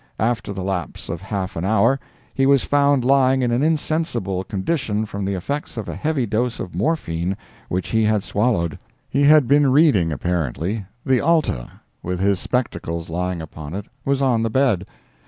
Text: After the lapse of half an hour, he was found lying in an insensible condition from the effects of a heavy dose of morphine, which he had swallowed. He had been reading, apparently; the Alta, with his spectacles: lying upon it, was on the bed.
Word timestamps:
After 0.19 0.51
the 0.51 0.63
lapse 0.63 1.09
of 1.09 1.21
half 1.21 1.55
an 1.55 1.63
hour, 1.63 1.99
he 2.33 2.47
was 2.47 2.63
found 2.63 3.05
lying 3.05 3.43
in 3.43 3.51
an 3.51 3.61
insensible 3.61 4.43
condition 4.43 5.05
from 5.05 5.25
the 5.25 5.35
effects 5.35 5.77
of 5.77 5.87
a 5.87 5.93
heavy 5.95 6.25
dose 6.25 6.59
of 6.59 6.73
morphine, 6.73 7.37
which 7.69 7.89
he 7.89 8.01
had 8.05 8.23
swallowed. 8.23 8.79
He 9.11 9.21
had 9.21 9.47
been 9.47 9.71
reading, 9.71 10.11
apparently; 10.11 10.87
the 11.05 11.19
Alta, 11.21 11.69
with 12.01 12.19
his 12.19 12.39
spectacles: 12.39 13.11
lying 13.11 13.43
upon 13.43 13.75
it, 13.75 13.85
was 14.03 14.23
on 14.23 14.41
the 14.41 14.49
bed. 14.49 14.87